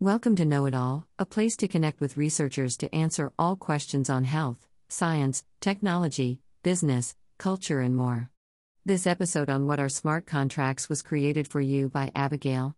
[0.00, 4.10] Welcome to Know It All, a place to connect with researchers to answer all questions
[4.10, 8.28] on health, science, technology, business, culture, and more.
[8.84, 12.76] This episode on What Are Smart Contracts was created for you by Abigail.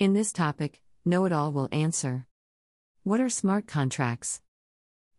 [0.00, 2.26] In this topic, Know It All will answer
[3.04, 4.40] What are smart contracts?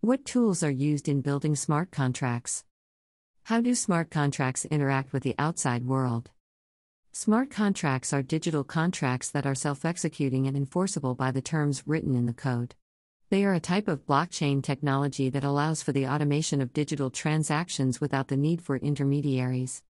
[0.02, 2.66] What tools are used in building smart contracts?
[3.44, 6.32] How do smart contracts interact with the outside world?
[7.16, 12.16] Smart contracts are digital contracts that are self executing and enforceable by the terms written
[12.16, 12.74] in the code.
[13.30, 18.02] They are a type of blockchain technology that allows for the automation of digital transactions
[18.02, 19.84] without the need for intermediaries.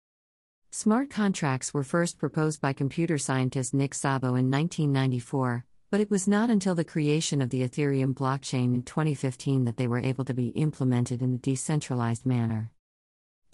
[0.70, 6.28] Smart contracts were first proposed by computer scientist Nick Szabo in 1994, but it was
[6.28, 10.34] not until the creation of the Ethereum blockchain in 2015 that they were able to
[10.34, 12.73] be implemented in a decentralized manner.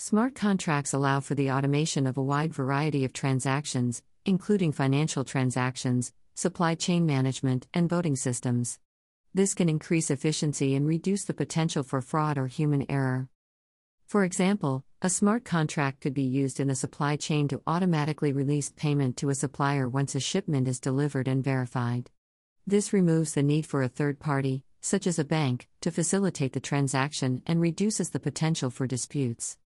[0.01, 6.13] Smart contracts allow for the automation of a wide variety of transactions, including financial transactions,
[6.35, 8.79] supply chain management, and voting systems.
[9.33, 13.27] This can increase efficiency and reduce the potential for fraud or human error.
[14.05, 18.71] For example, a smart contract could be used in a supply chain to automatically release
[18.71, 22.09] payment to a supplier once a shipment is delivered and verified.
[22.65, 26.61] This removes the need for a third party, such as a bank, to facilitate the
[26.61, 29.57] transaction and reduces the potential for disputes.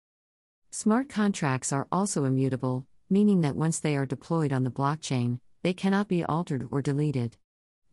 [0.76, 5.72] Smart contracts are also immutable, meaning that once they are deployed on the blockchain, they
[5.72, 7.38] cannot be altered or deleted.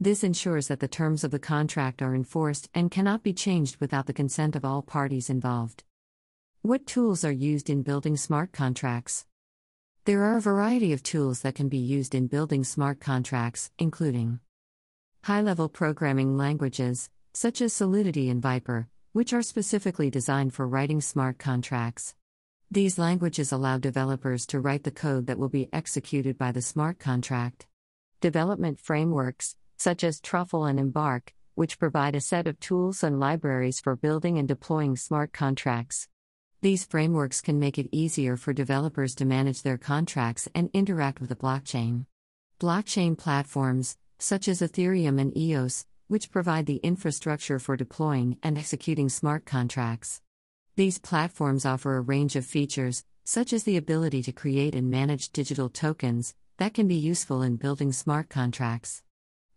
[0.00, 4.06] This ensures that the terms of the contract are enforced and cannot be changed without
[4.06, 5.84] the consent of all parties involved.
[6.62, 9.26] What tools are used in building smart contracts?
[10.06, 14.40] There are a variety of tools that can be used in building smart contracts, including
[15.24, 21.02] high level programming languages, such as Solidity and Vyper, which are specifically designed for writing
[21.02, 22.14] smart contracts.
[22.72, 27.00] These languages allow developers to write the code that will be executed by the smart
[27.00, 27.66] contract.
[28.20, 33.80] Development frameworks, such as Truffle and Embark, which provide a set of tools and libraries
[33.80, 36.06] for building and deploying smart contracts.
[36.60, 41.30] These frameworks can make it easier for developers to manage their contracts and interact with
[41.30, 42.06] the blockchain.
[42.60, 49.08] Blockchain platforms, such as Ethereum and EOS, which provide the infrastructure for deploying and executing
[49.08, 50.22] smart contracts.
[50.76, 55.30] These platforms offer a range of features, such as the ability to create and manage
[55.30, 59.02] digital tokens, that can be useful in building smart contracts.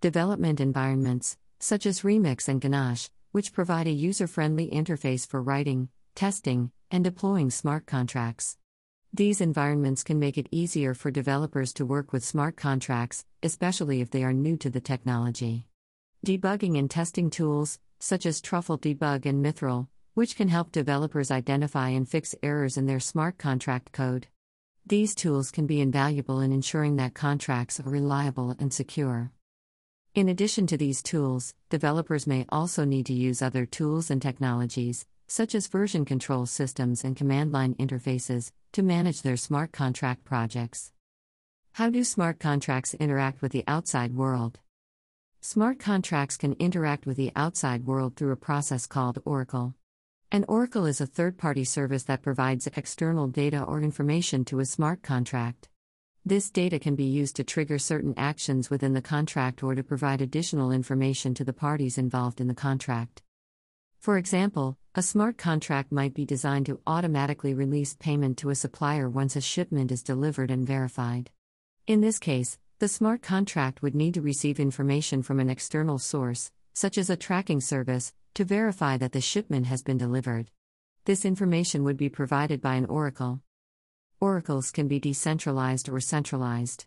[0.02, 5.90] Development environments, such as Remix and Ganache, which provide a user friendly interface for writing,
[6.16, 8.58] testing, and deploying smart contracts.
[9.14, 14.10] These environments can make it easier for developers to work with smart contracts, especially if
[14.10, 15.68] they are new to the technology.
[16.26, 21.90] Debugging and testing tools, such as Truffle Debug and Mythril, which can help developers identify
[21.90, 24.28] and fix errors in their smart contract code.
[24.86, 29.32] These tools can be invaluable in ensuring that contracts are reliable and secure.
[30.14, 35.06] In addition to these tools, developers may also need to use other tools and technologies,
[35.28, 40.92] such as version control systems and command line interfaces, to manage their smart contract projects.
[41.72, 44.60] How do smart contracts interact with the outside world?
[45.42, 49.74] Smart contracts can interact with the outside world through a process called Oracle.
[50.34, 54.66] An oracle is a third party service that provides external data or information to a
[54.66, 55.70] smart contract.
[56.26, 60.24] This data can be used to trigger certain actions within the contract or to provide
[60.24, 63.22] additional information to the parties involved in the contract.
[64.00, 69.08] For example, a smart contract might be designed to automatically release payment to a supplier
[69.08, 71.30] once a shipment is delivered and verified.
[71.86, 76.52] In this case, the smart contract would need to receive information from an external source,
[76.74, 80.50] such as a tracking service, to verify that the shipment has been delivered.
[81.06, 83.42] This information would be provided by an oracle.
[84.20, 86.86] Oracles can be decentralized or centralized.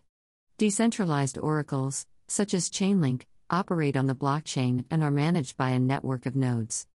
[0.57, 6.25] Decentralized oracles, such as Chainlink, operate on the blockchain and are managed by a network
[6.25, 6.87] of nodes.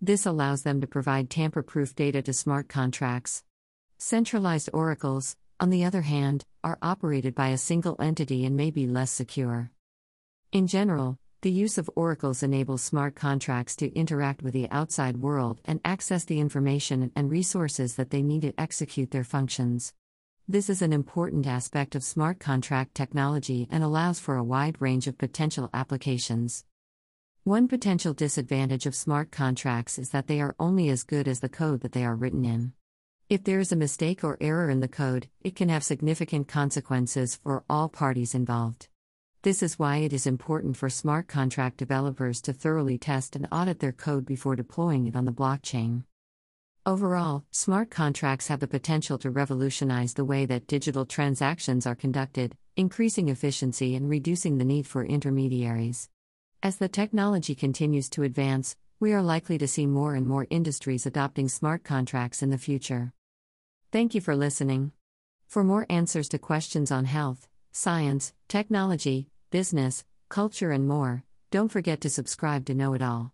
[0.00, 3.42] This allows them to provide tamper proof data to smart contracts.
[3.98, 8.86] Centralized oracles, on the other hand, are operated by a single entity and may be
[8.86, 9.70] less secure.
[10.52, 15.60] In general, the use of oracles enables smart contracts to interact with the outside world
[15.64, 19.92] and access the information and resources that they need to execute their functions.
[20.48, 25.06] This is an important aspect of smart contract technology and allows for a wide range
[25.06, 26.64] of potential applications.
[27.44, 31.48] One potential disadvantage of smart contracts is that they are only as good as the
[31.48, 32.72] code that they are written in.
[33.28, 37.36] If there is a mistake or error in the code, it can have significant consequences
[37.36, 38.88] for all parties involved.
[39.46, 43.78] This is why it is important for smart contract developers to thoroughly test and audit
[43.78, 46.02] their code before deploying it on the blockchain.
[46.84, 52.56] Overall, smart contracts have the potential to revolutionize the way that digital transactions are conducted,
[52.76, 56.08] increasing efficiency and reducing the need for intermediaries.
[56.60, 61.06] As the technology continues to advance, we are likely to see more and more industries
[61.06, 63.12] adopting smart contracts in the future.
[63.92, 64.90] Thank you for listening.
[65.46, 71.24] For more answers to questions on health, science, technology, business, culture, and more.
[71.50, 73.32] Don't forget to subscribe to Know It All.